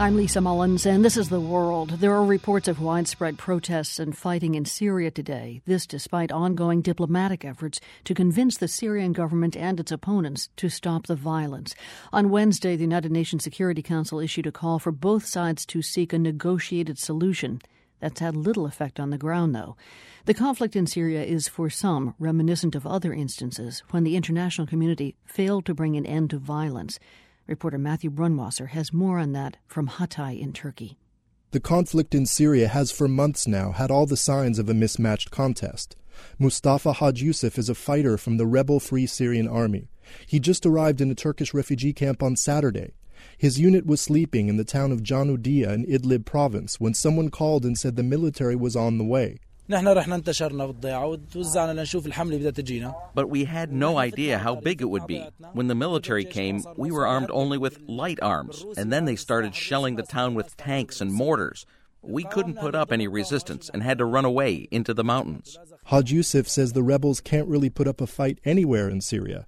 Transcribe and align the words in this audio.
I'm 0.00 0.16
Lisa 0.16 0.40
Mullins, 0.40 0.86
and 0.86 1.04
this 1.04 1.18
is 1.18 1.28
The 1.28 1.42
World. 1.42 1.90
There 1.90 2.14
are 2.14 2.24
reports 2.24 2.68
of 2.68 2.80
widespread 2.80 3.36
protests 3.36 3.98
and 3.98 4.16
fighting 4.16 4.54
in 4.54 4.64
Syria 4.64 5.10
today, 5.10 5.60
this 5.66 5.86
despite 5.86 6.32
ongoing 6.32 6.80
diplomatic 6.80 7.44
efforts 7.44 7.82
to 8.04 8.14
convince 8.14 8.56
the 8.56 8.66
Syrian 8.66 9.12
government 9.12 9.58
and 9.58 9.78
its 9.78 9.92
opponents 9.92 10.48
to 10.56 10.70
stop 10.70 11.06
the 11.06 11.16
violence. 11.16 11.74
On 12.14 12.30
Wednesday, 12.30 12.76
the 12.76 12.84
United 12.84 13.12
Nations 13.12 13.44
Security 13.44 13.82
Council 13.82 14.20
issued 14.20 14.46
a 14.46 14.52
call 14.52 14.78
for 14.78 14.90
both 14.90 15.26
sides 15.26 15.66
to 15.66 15.82
seek 15.82 16.14
a 16.14 16.18
negotiated 16.18 16.98
solution. 16.98 17.60
That's 18.00 18.20
had 18.20 18.34
little 18.34 18.64
effect 18.64 18.98
on 18.98 19.10
the 19.10 19.18
ground, 19.18 19.54
though. 19.54 19.76
The 20.24 20.32
conflict 20.32 20.76
in 20.76 20.86
Syria 20.86 21.24
is, 21.24 21.46
for 21.46 21.68
some, 21.68 22.14
reminiscent 22.18 22.74
of 22.74 22.86
other 22.86 23.12
instances 23.12 23.82
when 23.90 24.04
the 24.04 24.16
international 24.16 24.66
community 24.66 25.16
failed 25.26 25.66
to 25.66 25.74
bring 25.74 25.94
an 25.96 26.06
end 26.06 26.30
to 26.30 26.38
violence. 26.38 26.98
Reporter 27.50 27.78
Matthew 27.78 28.10
Brunwasser 28.10 28.68
has 28.68 28.92
more 28.92 29.18
on 29.18 29.32
that 29.32 29.56
from 29.66 29.88
Hatay 29.88 30.40
in 30.40 30.52
Turkey. 30.52 30.96
The 31.50 31.58
conflict 31.58 32.14
in 32.14 32.24
Syria 32.24 32.68
has 32.68 32.92
for 32.92 33.08
months 33.08 33.48
now 33.48 33.72
had 33.72 33.90
all 33.90 34.06
the 34.06 34.16
signs 34.16 34.60
of 34.60 34.68
a 34.68 34.74
mismatched 34.74 35.32
contest. 35.32 35.96
Mustafa 36.38 36.92
Haj 36.92 37.20
Yusuf 37.20 37.58
is 37.58 37.68
a 37.68 37.74
fighter 37.74 38.16
from 38.16 38.36
the 38.36 38.46
rebel 38.46 38.78
Free 38.78 39.04
Syrian 39.04 39.48
Army. 39.48 39.88
He 40.28 40.38
just 40.38 40.64
arrived 40.64 41.00
in 41.00 41.10
a 41.10 41.16
Turkish 41.16 41.52
refugee 41.52 41.92
camp 41.92 42.22
on 42.22 42.36
Saturday. 42.36 42.92
His 43.36 43.58
unit 43.58 43.84
was 43.84 44.00
sleeping 44.00 44.48
in 44.48 44.56
the 44.56 44.62
town 44.62 44.92
of 44.92 45.02
Janudia 45.02 45.72
in 45.72 45.84
Idlib 45.86 46.24
province 46.24 46.78
when 46.78 46.94
someone 46.94 47.30
called 47.30 47.64
and 47.64 47.76
said 47.76 47.96
the 47.96 48.04
military 48.04 48.54
was 48.54 48.76
on 48.76 48.96
the 48.96 49.04
way. 49.04 49.38
But 53.14 53.30
we 53.30 53.44
had 53.44 53.72
no 53.72 53.98
idea 53.98 54.38
how 54.38 54.56
big 54.56 54.82
it 54.82 54.90
would 54.90 55.06
be. 55.06 55.24
When 55.52 55.68
the 55.68 55.76
military 55.76 56.24
came, 56.24 56.64
we 56.76 56.90
were 56.90 57.06
armed 57.06 57.30
only 57.30 57.56
with 57.56 57.78
light 57.86 58.18
arms, 58.20 58.66
and 58.76 58.92
then 58.92 59.04
they 59.04 59.14
started 59.14 59.54
shelling 59.54 59.94
the 59.94 60.02
town 60.02 60.34
with 60.34 60.56
tanks 60.56 61.00
and 61.00 61.12
mortars. 61.12 61.66
We 62.02 62.24
couldn't 62.24 62.58
put 62.58 62.74
up 62.74 62.90
any 62.90 63.06
resistance 63.06 63.70
and 63.72 63.82
had 63.82 63.98
to 63.98 64.04
run 64.06 64.24
away 64.24 64.66
into 64.72 64.92
the 64.92 65.04
mountains. 65.04 65.56
Haj 65.84 66.10
Yusuf 66.10 66.48
says 66.48 66.72
the 66.72 66.82
rebels 66.82 67.20
can't 67.20 67.46
really 67.46 67.70
put 67.70 67.86
up 67.86 68.00
a 68.00 68.08
fight 68.08 68.40
anywhere 68.44 68.88
in 68.88 69.00
Syria. 69.00 69.46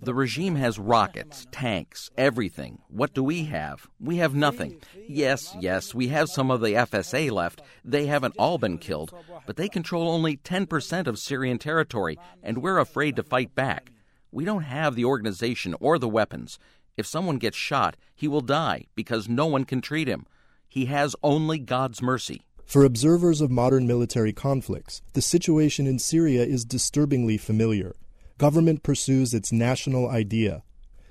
The 0.00 0.14
regime 0.14 0.56
has 0.56 0.78
rockets, 0.78 1.46
tanks, 1.52 2.10
everything. 2.16 2.78
What 2.88 3.12
do 3.12 3.22
we 3.22 3.44
have? 3.44 3.86
We 4.00 4.16
have 4.16 4.34
nothing. 4.34 4.80
Yes, 5.06 5.54
yes, 5.60 5.94
we 5.94 6.08
have 6.08 6.30
some 6.30 6.50
of 6.50 6.62
the 6.62 6.72
FSA 6.72 7.30
left. 7.30 7.60
They 7.84 8.06
haven't 8.06 8.36
all 8.38 8.56
been 8.56 8.78
killed, 8.78 9.12
but 9.46 9.56
they 9.56 9.68
control 9.68 10.08
only 10.08 10.38
10% 10.38 11.06
of 11.06 11.18
Syrian 11.18 11.58
territory, 11.58 12.18
and 12.42 12.62
we're 12.62 12.78
afraid 12.78 13.16
to 13.16 13.22
fight 13.22 13.54
back. 13.54 13.92
We 14.30 14.46
don't 14.46 14.62
have 14.62 14.94
the 14.94 15.04
organization 15.04 15.74
or 15.80 15.98
the 15.98 16.08
weapons. 16.08 16.58
If 16.96 17.06
someone 17.06 17.36
gets 17.36 17.58
shot, 17.58 17.94
he 18.14 18.26
will 18.26 18.40
die 18.40 18.86
because 18.94 19.28
no 19.28 19.44
one 19.44 19.64
can 19.64 19.82
treat 19.82 20.08
him. 20.08 20.24
He 20.66 20.86
has 20.86 21.14
only 21.22 21.58
God's 21.58 22.00
mercy. 22.00 22.46
For 22.64 22.84
observers 22.84 23.40
of 23.40 23.50
modern 23.50 23.86
military 23.86 24.32
conflicts, 24.32 25.02
the 25.12 25.22
situation 25.22 25.86
in 25.86 25.98
Syria 25.98 26.44
is 26.44 26.64
disturbingly 26.64 27.36
familiar. 27.36 27.94
Government 28.38 28.82
pursues 28.82 29.34
its 29.34 29.52
national 29.52 30.08
idea. 30.08 30.62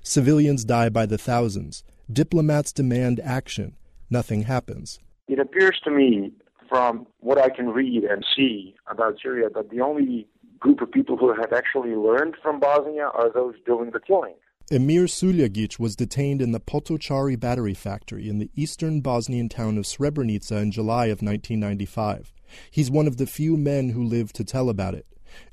Civilians 0.01 0.65
die 0.65 0.89
by 0.89 1.05
the 1.05 1.17
thousands. 1.17 1.83
Diplomats 2.11 2.73
demand 2.73 3.19
action. 3.23 3.75
Nothing 4.09 4.43
happens. 4.43 4.99
It 5.27 5.39
appears 5.39 5.79
to 5.83 5.91
me, 5.91 6.31
from 6.67 7.05
what 7.19 7.37
I 7.37 7.49
can 7.49 7.69
read 7.69 8.03
and 8.03 8.25
see 8.35 8.75
about 8.87 9.17
Syria, 9.21 9.49
that 9.53 9.69
the 9.69 9.81
only 9.81 10.27
group 10.59 10.81
of 10.81 10.91
people 10.91 11.17
who 11.17 11.33
have 11.33 11.53
actually 11.53 11.95
learned 11.95 12.35
from 12.41 12.59
Bosnia 12.59 13.09
are 13.13 13.31
those 13.31 13.55
doing 13.65 13.91
the 13.91 13.99
killing. 13.99 14.35
Emir 14.69 15.05
Suljagic 15.05 15.79
was 15.79 15.95
detained 15.95 16.41
in 16.41 16.51
the 16.51 16.59
Potocari 16.59 17.39
battery 17.39 17.73
factory 17.73 18.29
in 18.29 18.39
the 18.39 18.51
eastern 18.55 19.01
Bosnian 19.01 19.49
town 19.49 19.77
of 19.77 19.85
Srebrenica 19.85 20.61
in 20.61 20.71
July 20.71 21.05
of 21.05 21.21
1995. 21.21 22.33
He's 22.69 22.91
one 22.91 23.07
of 23.07 23.17
the 23.17 23.25
few 23.25 23.57
men 23.57 23.89
who 23.89 24.03
lived 24.03 24.35
to 24.35 24.43
tell 24.43 24.69
about 24.69 24.93
it. 24.93 25.05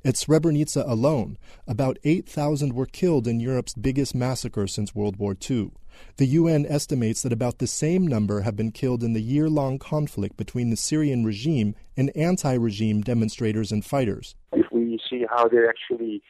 At 0.05 0.15
Srebrenica 0.15 0.89
alone, 0.89 1.39
about 1.67 1.99
8,000 2.05 2.75
were 2.75 2.87
killed 2.87 3.27
in 3.27 3.41
Europe's 3.41 3.75
biggest 3.75 4.15
massacre 4.15 4.67
since 4.67 4.95
World 4.95 5.17
War 5.17 5.37
II. 5.49 5.71
The 6.17 6.27
UN 6.27 6.67
estimates 6.67 7.23
that 7.23 7.33
about 7.33 7.59
the 7.59 7.67
same 7.67 8.07
number 8.07 8.43
have 8.43 8.57
been 8.57 8.71
killed 8.71 9.03
in 9.03 9.15
the 9.15 9.23
year 9.23 9.49
long 9.49 9.79
conflict 9.79 10.37
between 10.37 10.71
the 10.71 10.77
Syrian 10.77 11.25
regime 11.25 11.75
and 11.97 12.17
anti 12.17 12.55
regime 12.55 13.03
demonstrators 13.03 13.73
and 13.73 13.85
fighters. 13.85 14.37
If 14.53 14.67
we 14.71 15.01
see 15.11 15.25
how 15.29 15.49
they 15.49 15.67
actually 15.69 16.23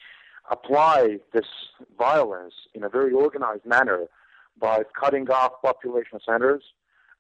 apply 0.50 1.18
this 1.32 1.46
violence 1.98 2.54
in 2.74 2.84
a 2.84 2.88
very 2.88 3.12
organized 3.12 3.66
manner 3.66 4.06
by 4.60 4.82
cutting 4.98 5.28
off 5.30 5.52
population 5.62 6.18
centers, 6.26 6.62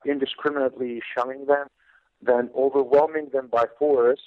indiscriminately 0.04 1.00
shelling 1.14 1.46
them, 1.46 1.66
then 2.20 2.50
overwhelming 2.56 3.28
them 3.32 3.48
by 3.50 3.64
force, 3.78 4.20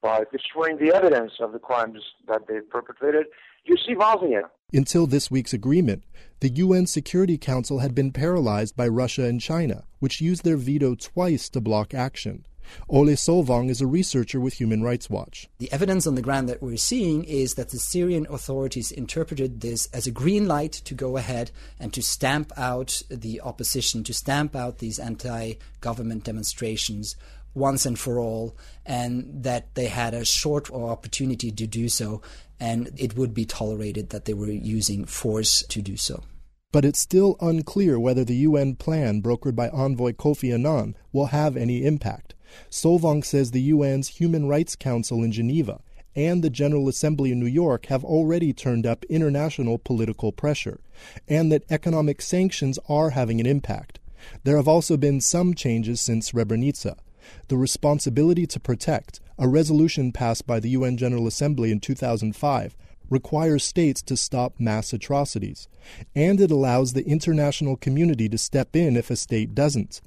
by 0.00 0.24
destroying 0.32 0.78
the 0.78 0.94
evidence 0.94 1.32
of 1.40 1.52
the 1.52 1.58
crimes 1.58 1.98
that 2.26 2.46
they've 2.48 2.68
perpetrated, 2.68 3.26
you 3.64 3.76
see 3.76 3.94
Bosnia. 3.94 4.42
Until 4.72 5.06
this 5.06 5.30
week's 5.30 5.52
agreement, 5.52 6.04
the 6.40 6.50
UN 6.50 6.86
Security 6.86 7.38
Council 7.38 7.80
had 7.80 7.94
been 7.94 8.12
paralyzed 8.12 8.76
by 8.76 8.86
Russia 8.86 9.24
and 9.24 9.40
China, 9.40 9.84
which 9.98 10.20
used 10.20 10.44
their 10.44 10.56
veto 10.56 10.94
twice 10.94 11.48
to 11.50 11.60
block 11.60 11.94
action. 11.94 12.44
Ole 12.88 13.16
Solvang 13.16 13.70
is 13.70 13.80
a 13.80 13.86
researcher 13.86 14.40
with 14.40 14.54
Human 14.54 14.82
Rights 14.82 15.08
Watch. 15.10 15.48
The 15.58 15.72
evidence 15.72 16.06
on 16.06 16.14
the 16.14 16.22
ground 16.22 16.48
that 16.48 16.62
we're 16.62 16.76
seeing 16.76 17.24
is 17.24 17.54
that 17.54 17.70
the 17.70 17.78
Syrian 17.78 18.26
authorities 18.30 18.90
interpreted 18.90 19.60
this 19.60 19.86
as 19.92 20.06
a 20.06 20.10
green 20.10 20.46
light 20.46 20.72
to 20.72 20.94
go 20.94 21.16
ahead 21.16 21.50
and 21.78 21.92
to 21.94 22.02
stamp 22.02 22.52
out 22.56 23.02
the 23.10 23.40
opposition, 23.40 24.04
to 24.04 24.14
stamp 24.14 24.56
out 24.56 24.78
these 24.78 24.98
anti 24.98 25.54
government 25.80 26.24
demonstrations 26.24 27.16
once 27.54 27.86
and 27.86 27.98
for 27.98 28.18
all, 28.18 28.56
and 28.86 29.42
that 29.42 29.74
they 29.74 29.86
had 29.86 30.14
a 30.14 30.24
short 30.24 30.70
opportunity 30.70 31.50
to 31.50 31.66
do 31.66 31.88
so, 31.88 32.22
and 32.60 32.90
it 32.96 33.16
would 33.16 33.34
be 33.34 33.44
tolerated 33.44 34.10
that 34.10 34.24
they 34.24 34.34
were 34.34 34.50
using 34.50 35.04
force 35.04 35.62
to 35.68 35.82
do 35.82 35.96
so. 35.96 36.22
But 36.70 36.84
it's 36.84 36.98
still 36.98 37.36
unclear 37.40 37.98
whether 37.98 38.24
the 38.24 38.36
UN 38.36 38.76
plan 38.76 39.22
brokered 39.22 39.56
by 39.56 39.70
envoy 39.70 40.12
Kofi 40.12 40.52
Annan 40.52 40.96
will 41.12 41.26
have 41.26 41.56
any 41.56 41.84
impact. 41.84 42.34
Solvang 42.70 43.24
says 43.24 43.50
the 43.50 43.70
UN's 43.70 44.08
Human 44.08 44.46
Rights 44.46 44.76
Council 44.76 45.22
in 45.22 45.32
Geneva 45.32 45.80
and 46.18 46.42
the 46.42 46.50
General 46.50 46.88
Assembly 46.88 47.30
in 47.30 47.38
New 47.38 47.46
York 47.46 47.86
have 47.86 48.04
already 48.04 48.52
turned 48.52 48.84
up 48.84 49.04
international 49.04 49.78
political 49.78 50.32
pressure, 50.32 50.80
and 51.28 51.52
that 51.52 51.62
economic 51.70 52.20
sanctions 52.20 52.78
are 52.88 53.10
having 53.10 53.38
an 53.38 53.46
impact. 53.46 54.00
There 54.42 54.56
have 54.56 54.66
also 54.66 54.96
been 54.96 55.20
some 55.20 55.54
changes 55.54 56.00
since 56.00 56.32
Srebrenica. 56.32 56.96
The 57.46 57.56
responsibility 57.56 58.46
to 58.48 58.58
protect, 58.58 59.20
a 59.38 59.46
resolution 59.46 60.10
passed 60.10 60.44
by 60.44 60.58
the 60.58 60.70
UN 60.70 60.96
General 60.96 61.28
Assembly 61.28 61.70
in 61.70 61.78
2005, 61.78 62.76
requires 63.10 63.64
states 63.64 64.02
to 64.02 64.16
stop 64.16 64.54
mass 64.58 64.92
atrocities, 64.92 65.68
and 66.14 66.40
it 66.40 66.50
allows 66.50 66.92
the 66.92 67.06
international 67.06 67.76
community 67.76 68.28
to 68.28 68.38
step 68.38 68.74
in 68.74 68.96
if 68.96 69.10
a 69.10 69.16
state 69.16 69.54
doesn't. 69.54 70.00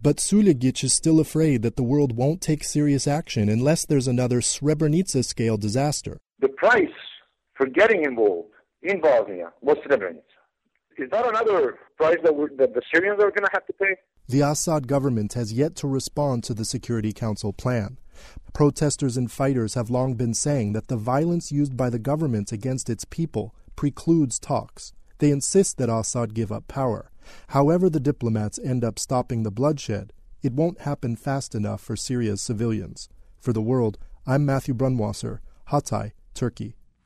But 0.00 0.16
Suljagic 0.16 0.84
is 0.84 0.94
still 0.94 1.20
afraid 1.20 1.62
that 1.62 1.76
the 1.76 1.82
world 1.82 2.16
won't 2.16 2.40
take 2.40 2.64
serious 2.64 3.06
action 3.06 3.48
unless 3.48 3.84
there's 3.84 4.08
another 4.08 4.40
Srebrenica 4.40 5.24
scale 5.24 5.56
disaster. 5.56 6.18
The 6.40 6.48
price 6.48 6.88
for 7.54 7.66
getting 7.66 8.04
involved 8.04 8.50
in 8.82 9.00
Bosnia 9.00 9.52
was 9.60 9.76
Srebrenica. 9.78 10.22
Is 10.98 11.10
that 11.10 11.26
another 11.26 11.78
price 11.96 12.16
that, 12.22 12.32
that 12.58 12.74
the 12.74 12.82
Syrians 12.92 13.22
are 13.22 13.30
going 13.30 13.44
to 13.44 13.50
have 13.52 13.66
to 13.66 13.72
pay? 13.74 13.96
The 14.28 14.40
Assad 14.40 14.88
government 14.88 15.34
has 15.34 15.52
yet 15.52 15.76
to 15.76 15.86
respond 15.86 16.42
to 16.44 16.54
the 16.54 16.64
Security 16.64 17.12
Council 17.12 17.52
plan. 17.52 17.98
Protesters 18.52 19.16
and 19.16 19.30
fighters 19.30 19.74
have 19.74 19.90
long 19.90 20.14
been 20.14 20.34
saying 20.34 20.72
that 20.72 20.88
the 20.88 20.96
violence 20.96 21.52
used 21.52 21.76
by 21.76 21.90
the 21.90 21.98
government 21.98 22.52
against 22.52 22.88
its 22.88 23.04
people 23.04 23.54
precludes 23.76 24.38
talks. 24.38 24.92
They 25.18 25.30
insist 25.30 25.78
that 25.78 25.88
Assad 25.88 26.34
give 26.34 26.52
up 26.52 26.68
power. 26.68 27.10
However, 27.48 27.90
the 27.90 28.00
diplomats 28.00 28.58
end 28.58 28.84
up 28.84 28.98
stopping 28.98 29.42
the 29.42 29.50
bloodshed, 29.50 30.12
it 30.42 30.52
won't 30.52 30.82
happen 30.82 31.16
fast 31.16 31.54
enough 31.54 31.80
for 31.80 31.96
Syria's 31.96 32.40
civilians. 32.40 33.08
For 33.40 33.52
the 33.52 33.62
world, 33.62 33.98
I'm 34.26 34.46
Matthew 34.46 34.74
Brunwasser, 34.74 35.40
Hatay, 35.70 36.12
Turkey. 36.34 36.76